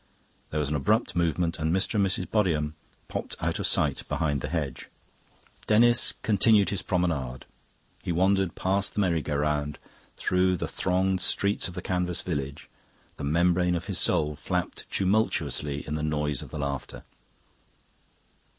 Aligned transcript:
There 0.49 0.59
was 0.59 0.69
an 0.69 0.75
abrupt 0.75 1.15
movement, 1.15 1.59
and 1.59 1.71
Mr. 1.71 1.93
and 1.93 2.03
Mrs. 2.07 2.25
Bodiham 2.27 2.73
popped 3.07 3.35
out 3.39 3.59
of 3.59 3.67
sight 3.67 4.01
behind 4.09 4.41
the 4.41 4.49
hedge. 4.49 4.89
Denis 5.67 6.15
continued 6.23 6.71
his 6.71 6.81
promenade. 6.81 7.45
He 8.01 8.11
wandered 8.11 8.55
past 8.55 8.95
the 8.95 8.99
merry 8.99 9.21
go 9.21 9.35
round, 9.35 9.77
through 10.17 10.57
the 10.57 10.67
thronged 10.67 11.21
streets 11.21 11.67
of 11.67 11.75
the 11.75 11.83
canvas 11.83 12.23
village; 12.23 12.67
the 13.17 13.23
membrane 13.23 13.75
of 13.75 13.85
his 13.85 13.99
soul 13.99 14.35
flapped 14.35 14.89
tumultuously 14.89 15.85
in 15.85 15.93
the 15.93 16.01
noise 16.01 16.41
and 16.41 16.51
laughter. 16.51 17.03